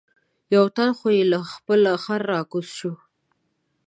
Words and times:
یو 0.55 0.65
تن 0.75 0.89
خو 0.97 1.07
یې 1.17 1.23
له 1.31 1.39
خپل 1.53 1.81
خره 2.03 2.25
را 2.31 2.41
کوز 2.51 2.67
شو. 2.77 2.93